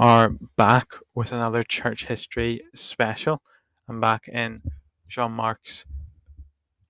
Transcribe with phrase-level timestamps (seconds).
[0.00, 3.42] are back with another church history special.
[3.86, 4.62] I'm back in
[5.08, 5.84] Jean Marc's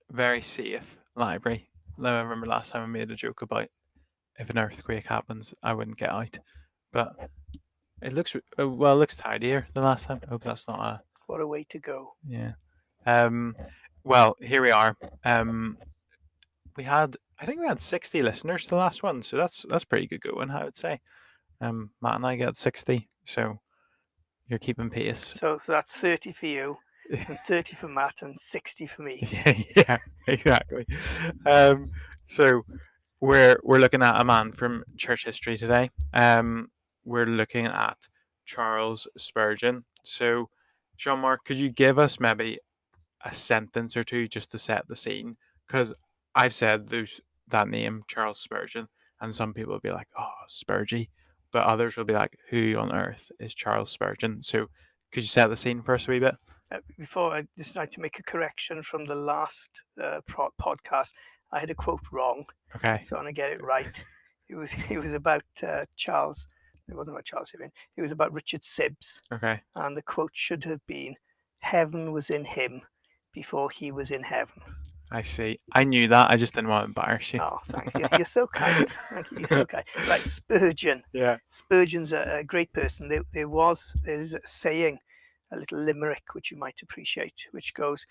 [0.09, 1.67] very safe library.
[1.97, 3.67] Now, I remember last time I made a joke about
[4.39, 6.39] if an earthquake happens, I wouldn't get out.
[6.93, 7.29] But
[8.01, 10.21] it looks uh, well, it looks tidier than last time.
[10.25, 12.13] I hope that's not a What a way to go.
[12.25, 12.53] yeah.
[13.05, 13.55] Um,
[14.05, 14.95] well, here we are.
[15.25, 15.77] Um,
[16.77, 19.83] we had, I think we had sixty listeners to the last one, so that's that's
[19.83, 21.01] pretty good going, I would say.
[21.61, 23.59] Um, Matt and I get sixty, so
[24.51, 25.19] you're keeping pace.
[25.19, 26.77] So, so that's 30 for you,
[27.09, 29.19] and 30 for Matt, and 60 for me.
[29.31, 29.97] yeah, yeah,
[30.27, 30.85] exactly.
[31.45, 31.91] Um,
[32.27, 32.63] so
[33.21, 35.89] we're we're looking at a man from church history today.
[36.13, 36.69] Um,
[37.05, 37.97] we're looking at
[38.45, 39.85] Charles Spurgeon.
[40.03, 40.49] So,
[40.97, 42.59] Jean Marc, could you give us maybe
[43.23, 45.37] a sentence or two just to set the scene?
[45.65, 45.93] Because
[46.35, 48.87] I've said those that name, Charles Spurgeon,
[49.21, 51.09] and some people will be like, "Oh, Spurgy,"
[51.51, 54.67] but others will be like, "Who on earth is Charles Spurgeon?" So,
[55.11, 56.35] could you set the scene for us a wee bit?
[56.71, 61.11] Uh, before I just like to make a correction from the last uh, pro- podcast.
[61.53, 62.45] I had a quote wrong,
[62.77, 62.99] Okay.
[63.01, 64.03] so I'm gonna get it right.
[64.47, 66.47] It was it was about uh, Charles.
[66.87, 67.71] It wasn't about Charles Hibbing.
[67.97, 69.61] It was about Richard Sibbes, Okay.
[69.75, 71.15] and the quote should have been,
[71.59, 72.81] "Heaven was in him
[73.33, 74.61] before he was in heaven."
[75.13, 75.59] I see.
[75.73, 76.31] I knew that.
[76.31, 77.41] I just didn't want to embarrass you.
[77.41, 78.07] Oh, thank you.
[78.17, 78.87] You're so kind.
[78.89, 79.39] Thank you.
[79.39, 79.83] You're so kind.
[80.07, 81.03] Right, Spurgeon.
[81.11, 81.37] Yeah.
[81.49, 83.09] Spurgeon's a, a great person.
[83.09, 84.99] There, there was there's a saying,
[85.51, 88.05] a little limerick which you might appreciate, which goes,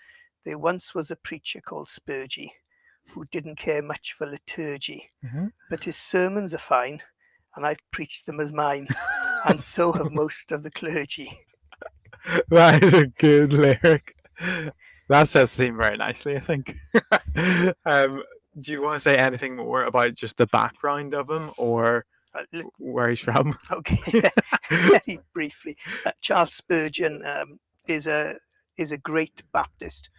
[0.45, 2.49] "There once was a preacher called Spurgy,
[3.09, 6.99] who didn't care much for liturgy, hmm but his sermons are fine,
[7.55, 8.87] and I've preached them as mine,
[9.45, 11.29] and so have most of the clergy."
[12.49, 14.15] that is a good lyric.
[15.11, 16.73] That sets the scene very nicely, I think.
[17.85, 18.23] um,
[18.57, 22.63] do you want to say anything more about just the background of him or Uh,
[22.79, 23.53] where he's from?
[23.71, 24.21] Okay,
[24.69, 28.37] very briefly, uh, Charles Spurgeon um, is a
[28.77, 30.09] is a great Baptist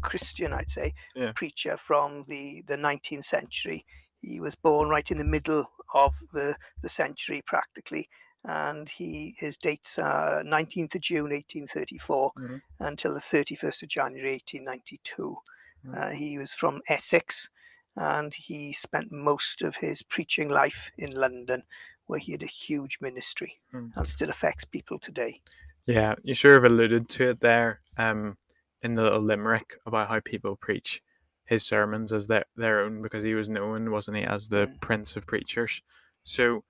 [0.00, 1.32] Christian, I'd say, Yeah.
[1.36, 3.84] preacher from the the 19th century.
[4.20, 5.64] He was born right in the middle
[5.94, 8.08] of the the century, practically,
[8.44, 12.62] and he his dates are 19th of June 1834 Mhm.
[12.80, 15.36] until the 31st of January 1892.
[15.84, 15.96] Mm.
[15.96, 17.50] Uh, he was from Essex,
[17.96, 21.62] and he spent most of his preaching life in London,
[22.06, 23.92] where he had a huge ministry Mm.
[23.96, 25.40] and still affects people today.
[25.86, 28.38] Yeah, you sure have alluded to it there um,
[28.82, 31.02] in the little limerick about how people preach
[31.44, 34.80] his sermons as their, their own because he was known, wasn't he, as the Mm.
[34.80, 35.82] prince of preachers.
[36.22, 36.64] So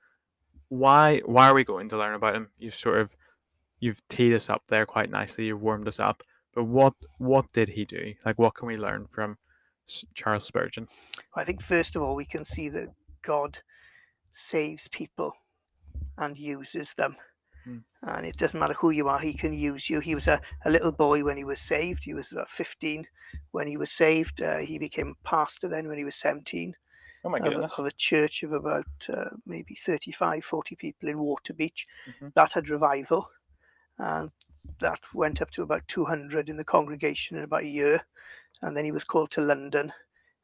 [0.72, 2.48] why why are we going to learn about him?
[2.58, 3.14] You've sort of
[3.78, 5.44] you've teed us up there quite nicely.
[5.44, 6.22] You've warmed us up.
[6.54, 8.14] But what what did he do?
[8.24, 9.36] Like what can we learn from
[10.14, 10.88] Charles Spurgeon?
[11.36, 12.88] I think first of all we can see that
[13.20, 13.58] God
[14.30, 15.34] saves people
[16.16, 17.16] and uses them.
[17.68, 17.82] Mm.
[18.02, 20.00] And it doesn't matter who you are, he can use you.
[20.00, 22.04] He was a, a little boy when he was saved.
[22.04, 23.06] He was about 15
[23.50, 24.40] when he was saved.
[24.40, 26.72] Uh, he became a pastor then when he was 17
[27.24, 27.78] Oh my of, a- goodness.
[27.78, 31.86] of a church of about uh, maybe 35, 40 people in Waterbeach.
[32.20, 32.34] Mhm.
[32.34, 33.28] That had revival.
[33.98, 34.30] And
[34.80, 38.02] that went up to about 200 in the congregation in about a year.
[38.60, 39.92] And then he was called to London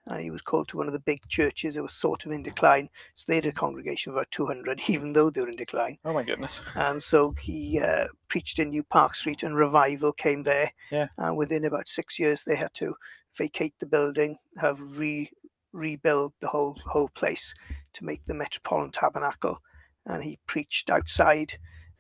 [0.07, 2.43] and he was called to one of the big churches that was sort of in
[2.43, 2.89] decline.
[3.15, 5.99] So they had a congregation of about 200, even though they were in decline.
[6.05, 6.63] Oh my goodness.
[6.75, 10.73] And so he uh, preached in New Park Street, and revival came there.
[10.91, 11.09] Yeah.
[11.19, 12.95] And within about six years, they had to
[13.37, 15.31] vacate the building, have re
[15.79, 17.55] rebuild the whole whole place
[17.95, 19.59] to make the Metropolitan Tabernacle.
[20.07, 21.55] And he preached outside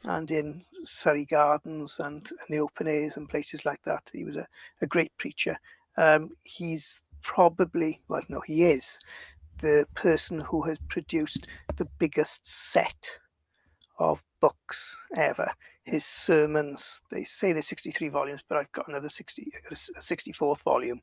[0.04, 4.10] and in Surrey Gardens and, and the open airs and places like that.
[4.12, 4.46] He was a,
[4.80, 5.56] a great preacher.
[5.96, 9.00] Um, he's probably, well, no, he is
[9.60, 13.10] the person who has produced the biggest set
[13.98, 15.50] of books ever.
[15.82, 19.74] His sermons, they say there's 63 volumes, but I've got another 60, I've got a
[19.74, 21.00] s- a 64th volume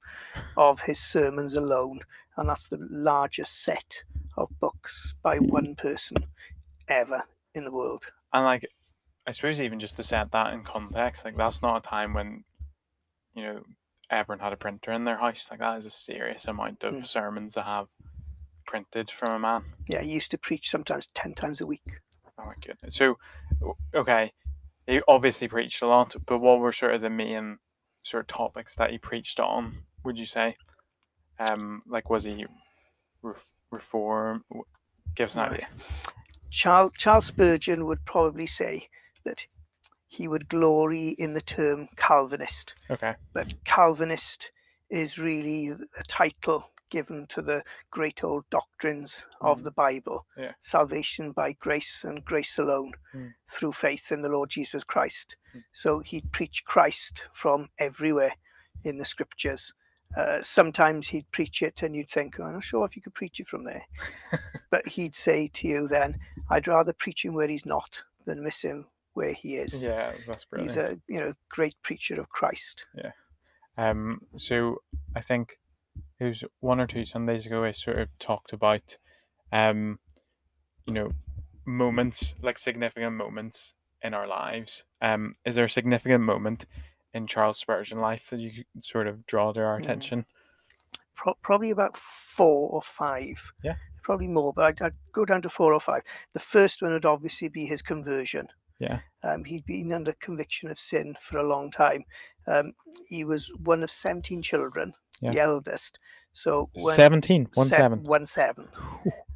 [0.57, 2.01] of his sermons alone,
[2.37, 4.03] and that's the largest set
[4.37, 6.17] of books by one person
[6.87, 7.23] ever
[7.53, 8.11] in the world.
[8.33, 8.65] And like,
[9.27, 12.43] I suppose even just to set that in context, like that's not a time when,
[13.33, 13.63] you know,
[14.09, 15.47] everyone had a printer in their house.
[15.49, 17.05] Like that is a serious amount of Mm.
[17.05, 17.87] sermons to have
[18.67, 19.63] printed from a man.
[19.87, 22.01] Yeah, he used to preach sometimes 10 times a week.
[22.37, 22.95] Oh my goodness.
[22.95, 23.17] So,
[23.93, 24.33] okay,
[24.85, 27.59] he obviously preached a lot, but what were sort of the main
[28.03, 29.85] sort of topics that he preached on?
[30.03, 30.57] Would you say?
[31.39, 32.45] Um, like was he
[33.21, 34.43] ref- reform?
[35.15, 35.51] Give us an Right.
[35.53, 35.67] idea.
[36.49, 38.89] Charles, Charles Spurgeon would probably say
[39.25, 39.47] that
[40.07, 42.73] he would glory in the term Calvinist.
[42.89, 43.15] Okay.
[43.33, 44.51] but Calvinist
[44.89, 49.63] is really a title given to the great old doctrines of Mm.
[49.63, 50.27] the Bible.
[50.37, 50.53] Yeah.
[50.61, 53.33] Salvation by grace and grace alone Mm.
[53.49, 55.35] through faith in the Lord Jesus Christ.
[55.53, 55.63] Mm.
[55.73, 58.35] So he'd preach Christ from everywhere
[58.83, 59.73] in the scriptures.
[60.15, 63.39] Uh, sometimes he'd preach it and you'd think, I'm not sure if you could preach
[63.39, 63.83] it from there.
[64.71, 66.19] but he'd say to you then,
[66.49, 68.85] I'd rather preach him where he's not than miss him
[69.15, 69.83] where he is.
[69.83, 70.71] Yeah, that's brilliant.
[70.71, 72.85] He's a you know great preacher of Christ.
[73.77, 74.81] Um, so
[75.15, 75.57] I think
[76.19, 78.97] it was one or two Sundays ago I sort of talked about,
[79.51, 79.99] um,
[80.85, 81.11] you know,
[81.65, 84.83] moments like significant moments in our lives.
[85.01, 86.65] Um, is there a significant moment
[87.15, 89.83] in Charles Spurgeon life that you could sort of draw to our Mm.
[89.83, 90.25] attention?
[91.15, 93.53] Pro- probably about four or five.
[93.63, 93.75] Yeah.
[94.03, 96.01] Probably more, but I'd, I'd go down to four or five.
[96.33, 98.47] The first one would obviously be his conversion.
[98.77, 98.99] Yeah.
[99.23, 102.03] Um, he'd been under conviction of sin for a long time.
[102.45, 102.73] Um,
[103.07, 105.31] he was one of 17 children, Yeah.
[105.31, 105.97] the eldest.
[106.33, 108.03] So when Seventeen, one se- seven.
[108.03, 108.67] one seven.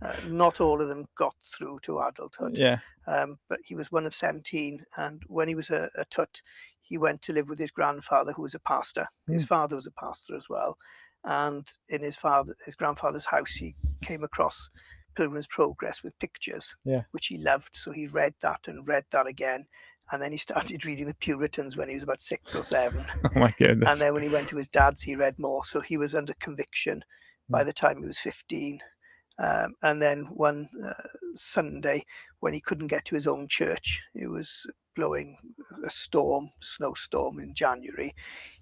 [0.01, 2.57] Uh, not all of them got through to adulthood.
[2.57, 6.41] Yeah, um, but he was one of 17 and when he was a, a tut
[6.89, 9.47] he went to live with his grandfather who was a pastor his Mm.
[9.47, 10.77] father was a pastor as well
[11.23, 14.69] and in his father his grandfather's house he came across
[15.15, 17.03] pilgrim's progress with pictures Yeah.
[17.11, 19.65] which he loved so he read that and read that again
[20.11, 23.39] and then he started reading the puritans when he was about six or seven oh
[23.39, 23.87] my goodness.
[23.89, 26.33] and then when he went to his dad's he read more so he was under
[26.39, 27.03] conviction
[27.49, 27.65] by Mm.
[27.65, 28.79] the time he was 15
[29.39, 30.93] um, and then one uh,
[31.35, 32.03] sunday
[32.41, 34.65] when he couldn't get to his own church it was
[34.95, 35.37] blowing
[35.85, 38.13] a storm snowstorm in january.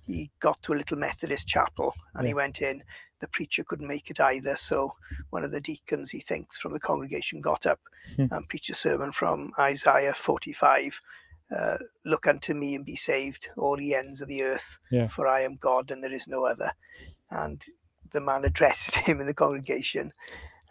[0.03, 2.83] He got to a little methodist chapel and he went in.
[3.19, 4.93] The preacher couldn't make it either so
[5.31, 7.79] one of the deacons he thinks from the congregation got up
[8.15, 8.25] Hmm.
[8.31, 11.01] and preached a sermon from isaiah 45
[11.53, 15.07] uh, look unto me and be saved all the ends of the earth Yeah.
[15.09, 16.71] for i am god and there is no other.
[17.29, 17.61] And
[18.11, 20.13] the man addressed him in the congregation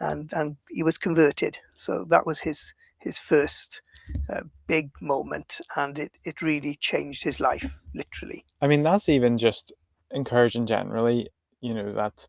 [0.00, 3.82] and and he was converted so that was his his first
[4.30, 9.36] uh, big moment and it it really changed his life literally I mean, that's even
[9.36, 9.72] just
[10.10, 11.28] encouraging generally,
[11.60, 12.26] you know, that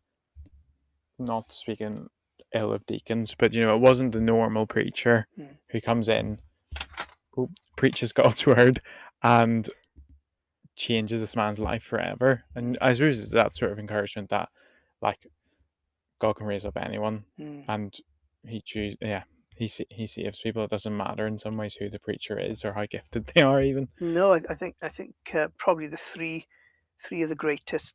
[1.18, 2.08] not speaking
[2.54, 5.56] ill of deacons, but you know, it wasn't the normal preacher Mm.
[5.70, 6.38] who comes in,
[7.32, 8.80] who preaches God's word
[9.22, 9.68] and
[10.76, 12.44] changes this man's life forever.
[12.54, 14.48] And I suppose it's that sort of encouragement that
[15.00, 15.26] like
[16.18, 17.64] God can raise up anyone Mm.
[17.68, 17.94] and
[18.46, 19.24] he choose yeah.
[19.56, 20.62] He, he saves people.
[20.62, 23.60] It doesn't matter in some ways who the preacher is or how gifted they are,
[23.60, 23.88] even.
[24.00, 26.46] no i, I think i think uh, probably the three
[27.02, 27.94] three of the greatest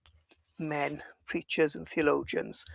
[0.60, 2.66] men preachers and theologians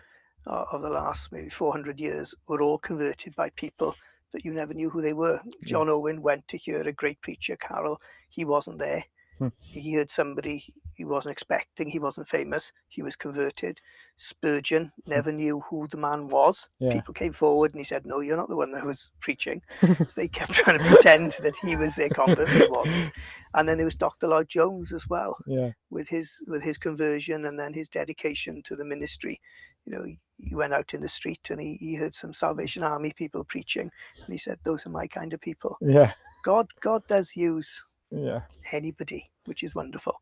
[0.47, 3.95] uh, of the last maybe 400 years were all converted by people
[4.33, 7.57] that you never knew who they were john owen went to hear a great preacher
[7.57, 8.01] carol
[8.31, 9.05] he wasn't there
[9.39, 9.49] Hmm.
[9.61, 10.65] he heard somebody
[10.99, 13.81] he wasn't expecting he wasn't famous he was converted
[14.17, 15.11] spurgeon hmm.
[15.11, 16.93] never knew who the man was Yeah.
[16.93, 20.05] people came forward and he said no you're not the one that was preaching so
[20.17, 23.13] they kept trying to pretend that he was their convert he wasn't
[23.55, 25.71] and then there was dr lloyd jones as well Yeah.
[25.89, 29.41] with his with his conversion and then his dedication to the ministry
[29.87, 32.83] you know he, he went out in the street and he, he heard some salvation
[32.83, 33.89] army people preaching
[34.25, 36.13] and he said those are my kind of people Yeah.
[36.43, 38.41] god god does use Yeah.
[38.73, 40.15] anybody which is wonderful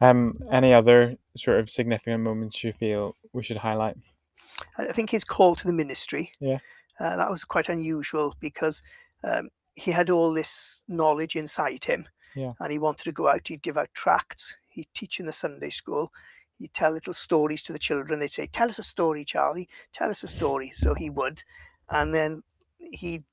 [0.00, 3.96] Um, any other sort of significant moments you feel we should highlight?
[4.76, 6.58] I think his call to the ministry, Yeah.
[7.00, 8.82] uh, that was quite unusual because
[9.24, 12.52] um, he had all this knowledge inside him, Yeah.
[12.60, 13.48] and he wanted to go out.
[13.48, 14.56] He'd give out tracts.
[14.68, 16.12] He'd teach in the Sunday school.
[16.58, 18.18] He'd tell little stories to the children.
[18.20, 19.68] They'd say, "Tell us a story, Charlie.
[19.92, 21.42] Tell us a story." So he would,
[21.88, 22.42] and then
[22.78, 23.24] he'd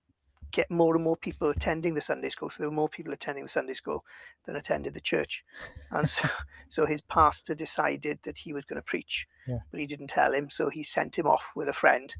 [0.51, 2.49] get more and more people attending the Sunday school.
[2.49, 4.03] So there were more people attending the Sunday school
[4.45, 5.43] than attended the church,
[5.91, 6.27] and so
[6.69, 9.27] so his pastor decided that he was going to preach
[9.71, 10.49] but he didn't tell him.
[10.49, 12.13] So he sent him off with a friend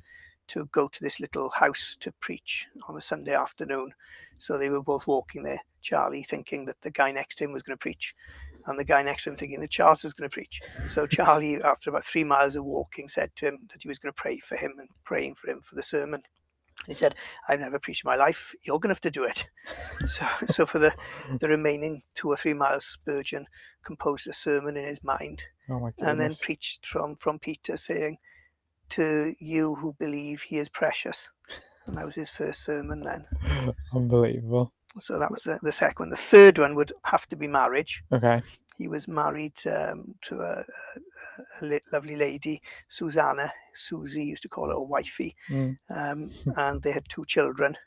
[0.48, 3.91] to go to this little house to preach on a Sunday afternoon.
[4.38, 7.63] So they were both walking there, Charlie thinking that the guy next to him was
[7.63, 8.13] going to preach,
[8.67, 10.62] and the guy next to him thinking that Charles was going to preach.
[10.89, 14.13] So Charlie, after about three miles of walking, said to him that he was going
[14.13, 16.22] to pray for him and praying for him for the sermon.
[16.88, 17.15] He said,
[17.48, 18.54] I've never preached in my life.
[18.63, 19.46] You're going to have to do it.
[20.08, 20.94] So, so for the,
[21.39, 23.48] the remaining two or three miles, Spurgeon
[23.84, 28.18] composed a sermon in his mind Oh my and then preached from from Peter saying,
[28.89, 31.30] "To you who believe, he is precious."
[31.88, 33.25] And that was his first sermon then.
[33.94, 34.74] Unbelievable.
[34.98, 36.10] So that was the, the second one.
[36.10, 38.04] The third one would have to be marriage.
[38.12, 38.42] Okay.
[38.77, 40.63] He was married um, to a,
[41.62, 43.51] a, a lovely lady, Susanna.
[43.74, 45.77] Susie used to call her a wifey, Mm.
[45.89, 47.77] um, and they had two children.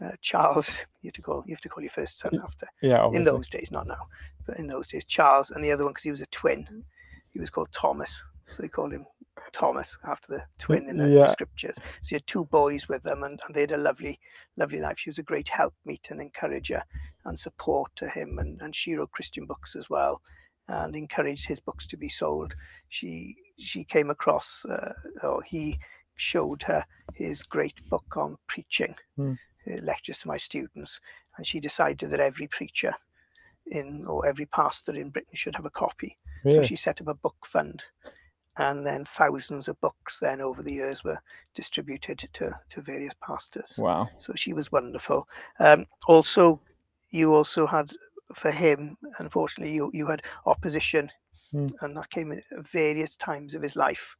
[0.00, 3.08] Uh, Charles, you have to call you have to call your first son after Yeah.
[3.12, 4.08] in those days, not now,
[4.46, 6.84] but in those days, Charles, and the other one because he was a twin,
[7.32, 9.06] he was called Thomas, so they called him
[9.52, 11.26] Thomas after the twin in the Yeah.
[11.26, 11.76] scriptures.
[12.02, 14.20] So he had two boys with them, and, and they had a lovely,
[14.56, 14.98] lovely life.
[14.98, 16.82] She was a great helpmeet and encourager
[17.24, 20.20] and support to him, and, and she wrote Christian books as well,
[20.68, 22.54] and encouraged his books to be sold.
[22.88, 25.78] She she came across, uh, or he
[26.16, 26.84] showed her
[27.14, 28.94] his great book on preaching,
[29.66, 31.00] uh, lectures to my students,
[31.36, 32.94] and she decided that every preacher
[33.66, 36.16] in or every pastor in Britain should have a copy.
[36.50, 37.84] So she set up a book fund,
[38.56, 41.20] and then thousands of books then over the years were
[41.54, 43.76] distributed to, to various pastors.
[43.78, 44.08] Wow.
[44.18, 45.28] So she was wonderful.
[45.58, 46.60] Um, also,
[47.10, 47.90] you also had
[48.34, 51.10] for him, unfortunately, you, you had opposition,
[51.52, 51.68] Hmm.
[51.82, 52.42] and that came at
[52.72, 54.16] various times of his life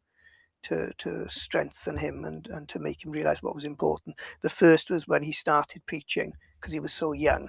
[0.62, 4.14] to to strengthen him and, and to make him realize what was important.
[4.42, 7.48] The first was when he started preaching because he was so young.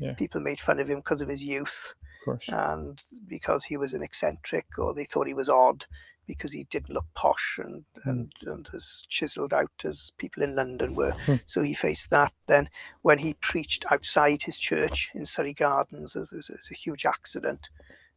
[0.00, 0.14] Yeah.
[0.14, 2.48] People made fun of him because of his youth Of course.
[2.48, 5.86] and because he was an eccentric or they thought he was odd
[6.26, 8.08] because he didn't look posh and, Hmm.
[8.10, 11.12] and, and as chiseled out as people in London were.
[11.26, 11.36] Hmm.
[11.46, 12.32] So he faced that.
[12.46, 12.68] Then
[13.02, 17.04] when he preached outside his church in Surrey Gardens, there was, there was a huge
[17.06, 17.68] accident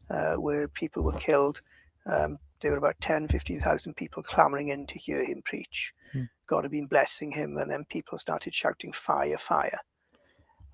[0.09, 1.61] uh, where people were killed.
[2.05, 5.93] Um, there were about 10, 15,000 people clamouring in to hear him preach.
[6.11, 6.23] Hmm.
[6.45, 9.79] God had been blessing him, and then people started shouting, Fire, fire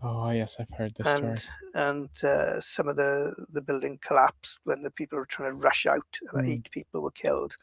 [0.01, 1.27] Oh yes, I've heard this story.
[1.27, 5.57] and and uh, some of the the building collapsed when the people were trying to
[5.57, 6.17] rush out.
[6.29, 6.49] About Mm.
[6.49, 7.55] eight people were killed.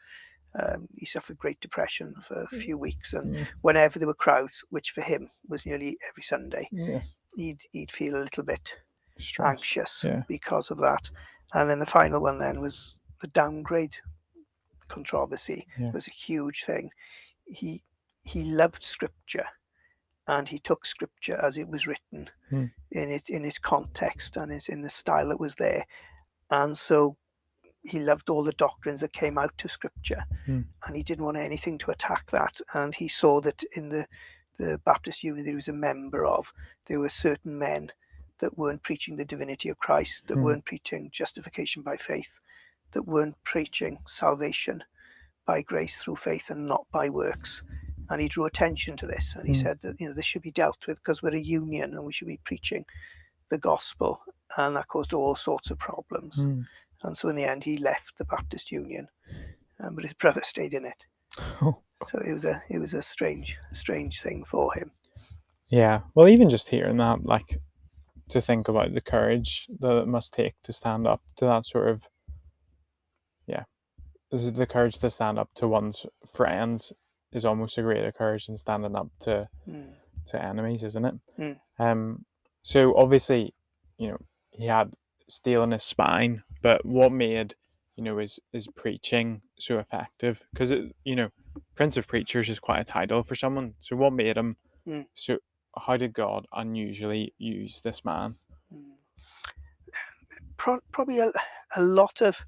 [0.55, 3.47] Um, he suffered great depression for a few weeks, and Mm.
[3.63, 7.03] whenever there were crowds, which for him was nearly every Sunday, Yeah.
[7.37, 8.77] he'd he'd feel a little bit
[9.19, 9.49] Stress.
[9.49, 10.23] anxious yeah.
[10.29, 11.11] because of that.
[11.55, 13.97] And then the final one then was the downgrade
[14.89, 15.67] controversy.
[15.79, 15.91] Yeah.
[15.93, 16.91] Was a huge thing.
[17.47, 17.83] He
[18.25, 19.47] he loved scripture,
[20.27, 22.67] and he took scripture as it was written Hmm.
[22.91, 25.85] in it in its context and it's in the style that was there,
[26.51, 27.17] and so
[27.83, 30.63] he loved all the doctrines that came out of scripture, Hmm.
[30.87, 32.61] and he didn't want anything to attack that.
[32.75, 34.07] And he saw that in the
[34.59, 36.51] the Baptist Union that he was a member of,
[36.87, 37.93] there were certain men
[38.39, 40.43] that weren't preaching the divinity of Christ, that Hmm.
[40.45, 42.41] weren't preaching justification by faith,
[42.93, 44.83] that weren't preaching salvation
[45.45, 47.63] by grace through faith and not by works.
[48.09, 49.61] And he drew attention to this and he Hmm.
[49.61, 52.13] said that you know this should be dealt with because we're a union and we
[52.13, 52.85] should be preaching
[53.51, 54.21] the gospel.
[54.57, 56.39] And that caused all sorts of problems.
[56.39, 56.67] Mm.
[57.03, 59.09] And so in the end he left the Baptist Union,
[59.81, 61.05] um, but his brother stayed in it.
[61.61, 61.83] Oh.
[62.05, 64.93] So it was a it was a strange strange thing for him.
[65.69, 66.03] Yeah.
[66.15, 67.59] Well, even just hearing that, like,
[68.29, 71.89] to think about the courage that it must take to stand up to that sort
[71.89, 72.07] of,
[73.47, 73.65] yeah,
[74.31, 76.93] the courage to stand up to one's friends
[77.37, 79.95] is almost a greater courage than standing up to Mm.
[80.29, 81.15] to enemies, isn't it?
[81.39, 81.61] Mm.
[81.79, 82.25] Um.
[82.63, 83.55] So obviously,
[83.99, 84.19] you know,
[84.51, 84.95] he had
[85.29, 87.55] steel in his spine, but what made
[87.97, 90.43] you know his his preaching so effective?
[90.53, 90.73] Because
[91.05, 91.29] you know,
[91.75, 93.75] Prince of Preachers is quite a title for someone.
[93.81, 95.07] So what made him Mm.
[95.15, 95.39] so?
[95.79, 98.37] How did God unusually use this man?
[98.75, 98.95] Mm.
[100.57, 101.31] Pro- probably a,
[101.77, 102.45] a lot of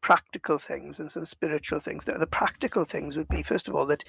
[0.00, 2.04] practical things and some spiritual things.
[2.04, 4.04] The, the practical things would be, first of all, that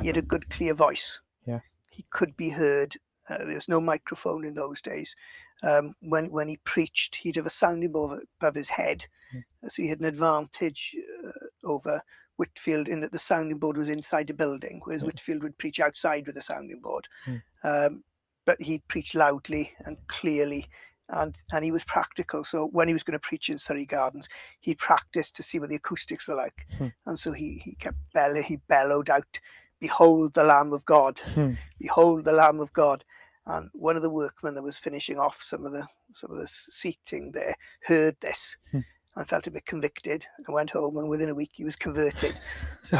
[0.00, 1.20] he had a good, clear voice.
[1.46, 1.60] Yeah.
[1.90, 2.96] He could be heard.
[3.28, 5.14] Uh, there was no microphone in those days.
[5.62, 9.70] Um, when when he preached, he'd have a sounding board above his head, Mm.
[9.70, 10.96] So he had an advantage
[11.26, 11.30] uh,
[11.64, 12.02] over
[12.36, 15.02] Whitefield in that the sounding board was inside the building, whereas.
[15.02, 17.08] Whitefield would preach outside with a sounding board.
[17.26, 17.42] Mm.
[17.64, 18.04] Um,
[18.44, 20.66] but he'd preach loudly and clearly
[21.12, 22.42] and and he was practical.
[22.44, 24.28] So when he was going to preach in Surrey Gardens,
[24.60, 26.88] he practiced to see what the acoustics were like, Hmm.
[27.06, 29.40] and so he he kept bell he bellowed out,
[29.80, 31.20] "Behold the Lamb of God!
[31.20, 31.52] Hmm.
[31.78, 33.04] Behold the Lamb of God!"
[33.46, 36.46] And one of the workmen that was finishing off some of the some of the
[36.46, 37.54] seating there
[37.84, 38.56] heard this.
[38.70, 38.80] Hmm.
[39.14, 42.34] And felt a bit convicted and went home and within a week he was converted.
[42.82, 42.98] So,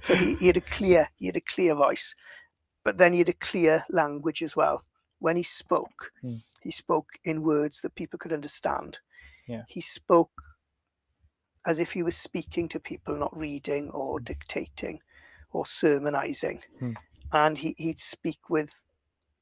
[0.00, 2.14] so he, he had a clear he had a clear voice,
[2.82, 4.84] but then he had a clear language as well.
[5.20, 6.36] When he spoke, Hmm.
[6.62, 8.98] he spoke in words that people could understand.
[9.46, 9.64] Yeah.
[9.68, 10.42] He spoke
[11.66, 15.00] as if he was speaking to people, not reading or dictating
[15.52, 16.62] or sermonizing.
[16.78, 16.92] Hmm.
[17.32, 18.84] And he, he'd speak with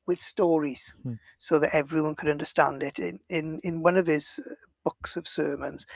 [0.07, 1.15] with stories Hmm.
[1.39, 2.99] so that everyone could understand it.
[2.99, 4.55] In in, in one of his uh,
[4.85, 5.87] books of sermons,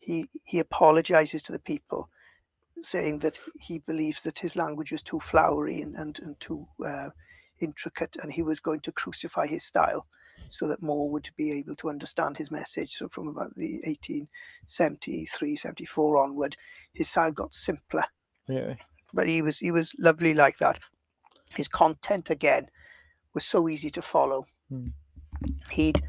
[0.00, 2.10] he he apologizes to the people,
[2.82, 7.10] saying that he believes that his language was too flowery and, and, and too uh,
[7.62, 10.06] intricate, and he was going to crucify his style
[10.50, 12.92] so that more would be able to understand his message.
[12.94, 16.56] So from about the 1873, 74 onward,
[16.92, 18.04] his style got simpler,
[18.48, 18.78] Really?
[19.12, 20.80] but he was he was lovely like that.
[21.54, 22.68] His content again
[23.34, 24.46] was so easy to follow.
[24.68, 24.88] Hmm.
[25.70, 26.02] He'd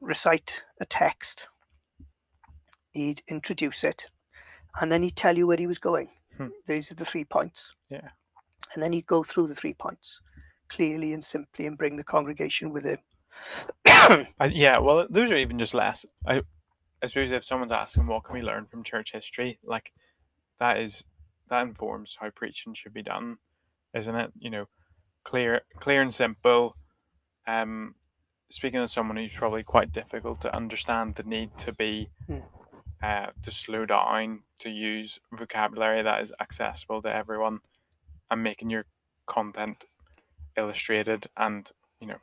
[0.00, 1.48] recite a text,
[2.92, 4.06] he'd introduce it,
[4.80, 6.10] and then he'd tell you where he was going.
[6.36, 6.48] Hmm.
[6.66, 7.74] These are the three points.
[7.90, 8.10] Yeah.
[8.74, 10.20] And then he'd go through the three points
[10.68, 12.98] clearly and simply and bring the congregation with him.
[14.38, 16.06] I, yeah, well, those are even just less.
[16.26, 16.42] I,
[17.06, 19.92] suppose if someone's asking what can we learn from church history, like
[20.58, 21.04] that is
[21.48, 23.38] that informs how preaching should be done,
[23.94, 24.32] isn't it?
[24.38, 24.68] You know,
[25.24, 26.76] clear, clear and simple.
[27.46, 27.96] Um,
[28.50, 32.38] speaking as someone who's probably quite difficult to understand the need to be, Hmm.
[33.02, 37.60] uh, to slow down, to use vocabulary that is accessible to everyone,
[38.32, 38.84] and making your
[39.26, 39.84] content
[40.56, 41.70] illustrated and
[42.00, 42.18] you know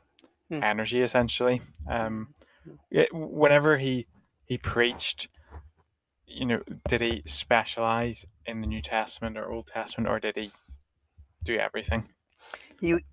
[0.50, 0.62] Hmm.
[0.64, 1.62] energy essentially.
[1.88, 2.34] Um,
[2.90, 4.06] yeah, whenever he
[4.44, 5.28] he preached,
[6.26, 10.50] you know, did he specialize in the New Testament or Old Testament, or did he
[11.44, 12.08] do everything?
[12.80, 13.04] He,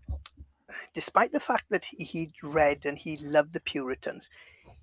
[0.94, 4.30] despite the fact that he- he'd read and he loved the Puritans,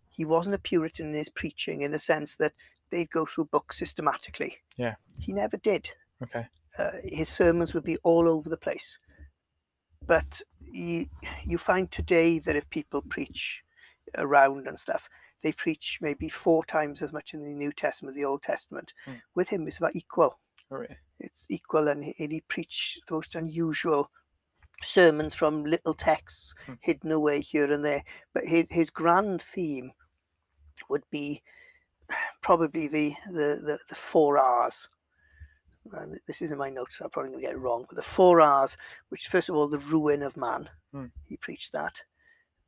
[0.08, 2.52] he wasn't a Puritan in his preaching in the sense that
[2.90, 4.58] they'd go through books systematically.
[4.76, 4.94] Yeah.
[5.18, 5.90] He never did.
[6.22, 6.46] Okay.
[6.78, 8.98] Uh, his sermons would be all over the place.
[10.06, 11.06] But you,
[11.46, 13.62] you find today that if people preach
[14.16, 15.08] around and stuff,
[15.42, 18.92] they preach maybe four times as much in the New Testament as the Old Testament.
[19.04, 19.14] Hmm.
[19.34, 20.38] With him, it's about equal.
[20.70, 20.96] Right.
[21.20, 24.10] It's equal, and he, and he preached the most unusual
[24.82, 26.74] sermons from little texts Hmm.
[26.80, 28.02] hidden away here and there.
[28.32, 29.92] But his, his grand theme
[30.88, 31.42] would be
[32.42, 34.88] probably the, the, the, the four R's
[35.92, 37.96] and this is in my notes, so I'm probably going to get it wrong, but
[37.96, 38.76] the four R's,
[39.08, 41.06] which first of all, the ruin of man, Hmm.
[41.26, 42.02] he preached that.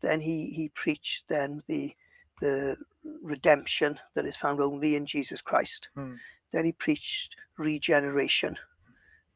[0.01, 1.95] Then he, he preached then the
[2.41, 2.77] the
[3.23, 5.89] redemption that is found only in Jesus Christ.
[5.95, 6.17] Hmm.
[6.53, 8.57] Then he preached regeneration,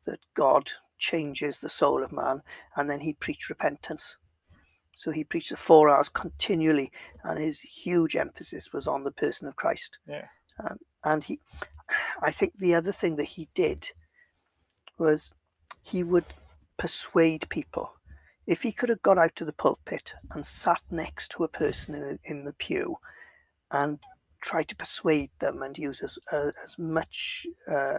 [0.05, 2.43] that God changes the soul of man,
[2.77, 4.17] and then he preached repentance.
[4.95, 6.93] So he preached the four R's continually,
[7.25, 9.99] and his huge emphasis was on the person of Christ.
[10.07, 10.27] Yeah.
[10.63, 11.41] Um, and he,
[12.23, 13.91] I think the other thing that he did
[14.99, 15.35] was
[15.83, 16.27] he would
[16.77, 17.93] persuade people.
[18.47, 21.95] If he could have got out to the pulpit and sat next to a person
[21.95, 22.97] in, in the pew
[23.71, 23.99] and
[24.41, 27.99] tried to persuade them and use as, uh, as much uh,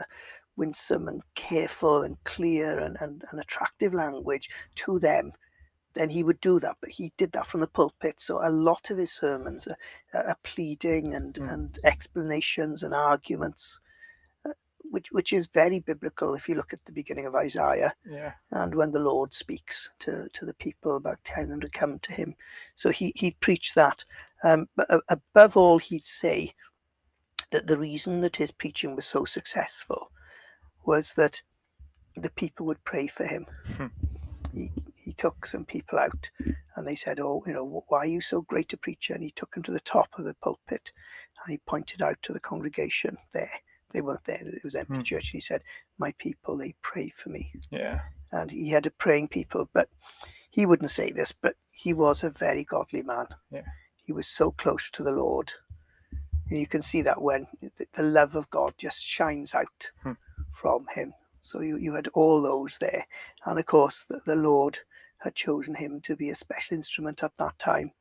[0.57, 5.31] winsome and careful and clear and, and, and attractive language to them,
[5.93, 6.77] then he would do that.
[6.81, 8.15] But he did that from the pulpit.
[8.21, 9.77] So a lot of his sermons are,
[10.13, 11.53] are pleading and, Mm.
[11.53, 13.79] and explanations and arguments,
[14.45, 18.33] uh, which, which is very biblical if you look at the beginning of Isaiah Yeah.
[18.51, 22.13] and when the Lord speaks to, to the people about telling them to come to
[22.13, 22.35] him.
[22.75, 24.05] So he, he'd preach that.
[24.43, 26.53] Um, but above all, he'd say
[27.51, 30.11] that the reason that his preaching was so successful
[30.85, 31.41] was that
[32.15, 33.45] the people would pray for him.
[33.77, 33.87] Hmm.
[34.53, 34.71] he,
[35.11, 36.29] he took some people out
[36.73, 39.13] and they said, Oh, you know, why are you so great a preacher?
[39.13, 40.93] And he took them to the top of the pulpit
[41.43, 43.59] and he pointed out to the congregation there.
[43.91, 45.01] They weren't there, it was empty Hmm.
[45.01, 45.33] church.
[45.33, 45.63] And he said,
[45.99, 47.99] My people, they pray for me Yeah.
[48.31, 49.89] and he had a praying people, but
[50.49, 53.27] he wouldn't say this, but he was a very godly man.
[53.51, 53.63] Yeah.
[54.05, 55.51] He was so close to the Lord.
[56.49, 60.13] And you can see that when the, the love of God just shines out Hmm.
[60.53, 61.13] from him.
[61.41, 63.05] So you, you had all those there.
[63.45, 64.79] And of course, the, the Lord
[65.23, 67.91] had chosen him to be a special instrument at that time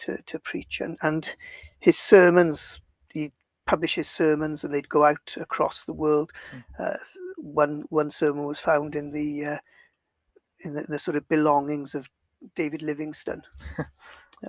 [0.00, 0.80] to, to preach.
[0.80, 1.34] And, and
[1.78, 2.80] his sermons,
[3.12, 3.32] he'd
[3.66, 6.32] publish his sermons and they'd go out across the world.
[6.78, 6.94] Uh,
[7.36, 9.58] one, one sermon was found in the, uh,
[10.64, 12.08] in the, the sort of belongings of
[12.54, 13.42] David Livingstone.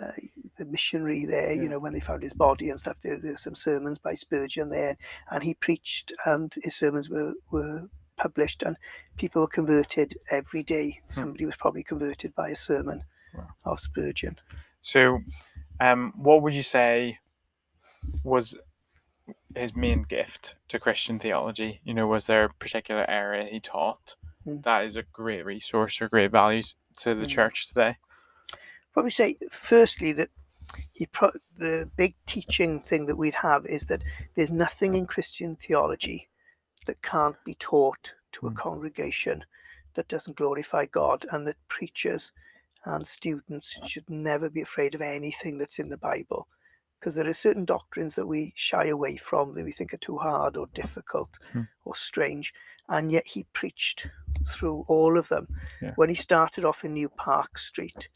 [0.02, 0.12] Uh,
[0.58, 1.62] the missionary there, Yeah.
[1.62, 4.14] you know, when they found his body and stuff, there, there were some sermons by
[4.14, 4.98] Spurgeon there,
[5.32, 7.88] and he preached, and his sermons were, were
[8.18, 8.78] published, and
[9.18, 11.02] people were converted every day.
[11.10, 13.48] Somebody was probably converted by a sermon Wow.
[13.66, 14.38] of Spurgeon.
[14.82, 15.22] So,
[15.80, 17.20] um, what would you say
[18.24, 18.58] was
[19.56, 21.82] his main gift to Christian theology?
[21.84, 24.62] You know, was there a particular area he taught Hmm.
[24.62, 27.28] that is a great resource or great values to the Hmm.
[27.28, 27.98] church today?
[28.94, 30.30] Probably say, firstly, that
[30.94, 34.02] he pro- the big teaching thing that we'd have is that
[34.36, 36.30] there's nothing in Christian theology
[36.86, 38.56] that can't be taught to a Mm.
[38.58, 39.46] congregation
[39.96, 42.32] that doesn't glorify God, and that preachers
[42.84, 46.48] and students should never be afraid of anything that's in the Bible.
[47.00, 50.18] Because there are certain doctrines that we shy away from that we think are too
[50.18, 51.64] hard or difficult Hmm.
[51.84, 52.54] or strange,
[52.88, 54.08] and yet he preached
[54.50, 55.48] through all of them.
[55.82, 55.94] Yeah.
[55.96, 58.10] When he started off in New Park Street,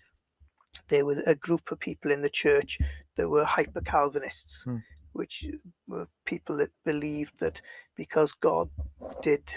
[0.87, 2.79] there was a group of people in the church
[3.15, 4.77] that were hyper Calvinists, Hmm.
[5.13, 5.45] Which
[5.87, 7.61] were people that believed that
[7.95, 8.69] because God
[9.21, 9.53] did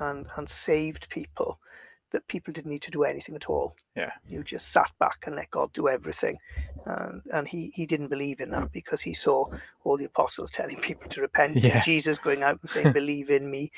[0.00, 1.58] and and saved people,
[2.10, 3.74] that people didn't need to do anything at all.
[3.96, 4.12] Yeah.
[4.26, 6.36] You just sat back and let God do everything.
[6.86, 9.46] And, and he, he didn't believe in that because he saw
[9.84, 11.74] all the apostles telling people to repent, Yeah.
[11.74, 13.70] and Jesus going out and saying, Believe in me.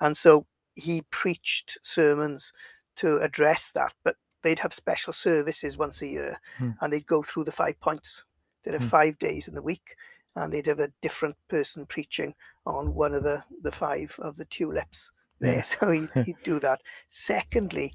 [0.00, 2.52] And so he preached sermons
[2.96, 6.70] to address that, but they'd have special services once a year Hmm.
[6.80, 8.24] and they'd go through the five points.
[8.64, 8.88] They'd have Hmm.
[8.88, 9.96] five days in the week
[10.36, 12.34] and they'd have a different person preaching
[12.66, 15.56] on one of the, the five of the tulips there.
[15.56, 15.62] Yeah.
[15.64, 16.80] So he'd, he'd do that.
[17.08, 17.92] Secondly,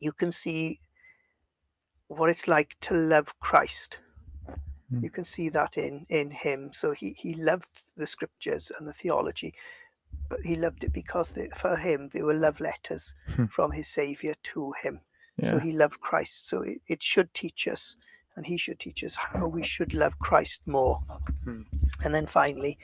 [0.00, 0.80] you can see
[2.08, 3.98] what it's like to love Christ.
[4.90, 5.04] Hmm.
[5.04, 6.72] You can see that in in him.
[6.72, 9.54] So he he loved the scriptures and the theology,
[10.28, 13.46] but he loved it because they, for him they were love letters Hmm.
[13.46, 15.00] from his Savior to him.
[15.42, 16.48] So he loved Christ.
[16.48, 17.94] So it, it should teach us,
[18.38, 21.00] and he should teach us how we should love Christ more.
[21.44, 21.62] Hmm.
[22.04, 22.78] And then finally,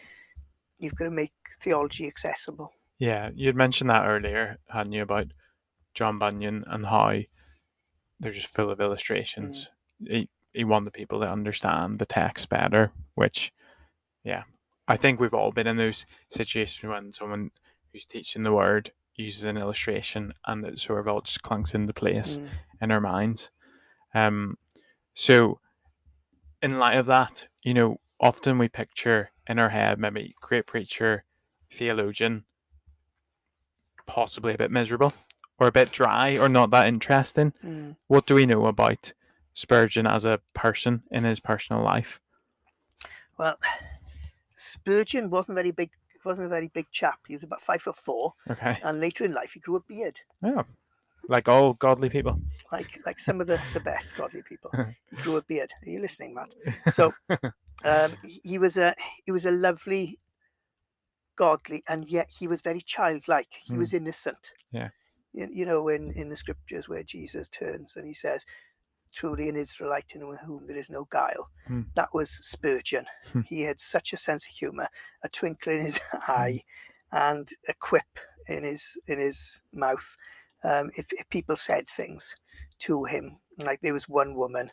[0.78, 2.72] you've got to make theology accessible.
[2.98, 5.28] Yeah, you'd mentioned that earlier, hadn't you, about
[5.94, 7.20] John Bunyan and how
[8.18, 9.70] they're just full of illustrations.
[10.04, 13.52] He he wanted people to understand the text better, which,
[14.24, 14.42] yeah,
[14.86, 17.50] I think we've all been in those situations when someone
[17.92, 21.92] who's teaching the word uses an illustration and it sort of all just clunks into
[21.92, 22.48] place Mm.
[22.82, 23.50] in our minds.
[24.14, 24.56] Um,
[25.14, 25.60] so,
[26.62, 31.24] in light of that, you know, often we picture in our head maybe great preacher,
[31.70, 32.44] theologian,
[34.06, 35.12] possibly a bit miserable
[35.58, 37.52] or a bit dry or not that interesting.
[37.64, 37.96] Mm.
[38.08, 39.12] What do we know about
[39.52, 42.20] Spurgeon as a person in his personal life?
[43.38, 43.56] Well,
[44.54, 45.90] Spurgeon wasn't very big.
[46.24, 47.18] wasn't a very big chap.
[47.28, 48.78] He was about five foot four, Okay.
[48.82, 50.62] and later in life he grew a beard, Yeah.
[51.28, 52.38] Like all godly people.
[52.72, 54.70] like like some of the, the best godly people.
[55.10, 55.70] He grew a beard.
[55.86, 56.54] Are you listening, Matt?
[56.92, 57.12] So
[57.84, 60.18] um, he, he was a he was a lovely,
[61.36, 63.48] godly, and yet he was very childlike.
[63.64, 63.78] He Mm.
[63.78, 64.52] was innocent.
[64.72, 64.90] Yeah.
[65.32, 68.44] You, you know, in in the scriptures where Jesus turns and he says,
[69.12, 71.86] "Truly an Israelite in whom there is no guile." Mm.
[71.94, 73.06] That was Spurgeon.
[73.32, 73.40] Hmm.
[73.42, 74.88] He had such a sense of humour,
[75.22, 76.60] a twinkle in his eye,
[77.10, 80.16] and a quip in his in his mouth.
[80.64, 82.34] Um, if, if people said things
[82.80, 84.70] to him, like there was one woman,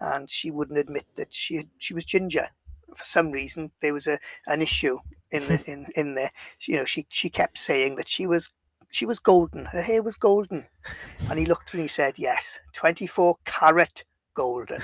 [0.00, 2.48] and she wouldn't admit that she had, she was ginger.
[2.94, 4.98] For some reason, there was a an issue
[5.30, 6.30] in the in in there.
[6.58, 8.50] She- You know, she she kept saying that she was
[8.90, 9.66] she was golden.
[9.66, 10.66] Her hair was golden,
[11.30, 14.82] and he looked and he said, "Yes, twenty four carat golden."